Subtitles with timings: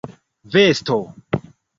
[0.53, 0.97] vesto